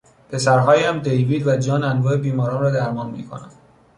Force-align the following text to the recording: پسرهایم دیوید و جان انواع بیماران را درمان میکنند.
پسرهایم 0.29 0.99
دیوید 0.99 1.47
و 1.47 1.57
جان 1.57 1.83
انواع 1.83 2.17
بیماران 2.17 2.61
را 2.61 2.71
درمان 2.71 3.11
میکنند. 3.11 3.51